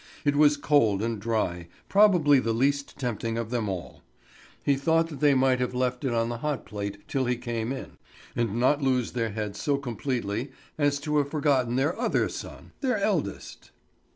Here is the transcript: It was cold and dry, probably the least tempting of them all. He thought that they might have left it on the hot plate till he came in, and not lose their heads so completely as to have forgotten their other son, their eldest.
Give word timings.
It 0.25 0.35
was 0.35 0.57
cold 0.57 1.03
and 1.03 1.19
dry, 1.21 1.67
probably 1.87 2.39
the 2.39 2.55
least 2.55 2.97
tempting 2.97 3.37
of 3.37 3.51
them 3.51 3.69
all. 3.69 4.01
He 4.63 4.75
thought 4.75 5.09
that 5.09 5.19
they 5.19 5.35
might 5.35 5.59
have 5.59 5.75
left 5.75 6.03
it 6.03 6.11
on 6.11 6.27
the 6.27 6.39
hot 6.39 6.65
plate 6.65 7.07
till 7.07 7.25
he 7.25 7.35
came 7.37 7.71
in, 7.71 7.99
and 8.35 8.55
not 8.59 8.81
lose 8.81 9.11
their 9.11 9.29
heads 9.29 9.61
so 9.61 9.77
completely 9.77 10.49
as 10.75 10.99
to 11.01 11.17
have 11.19 11.29
forgotten 11.29 11.75
their 11.75 11.95
other 12.01 12.29
son, 12.29 12.71
their 12.81 12.97
eldest. 12.97 13.69